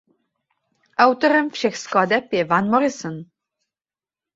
Autorem 1.05 1.49
všech 1.49 1.77
skladeb 1.77 2.33
je 2.33 2.45
Van 2.45 2.69
Morrison. 2.69 3.25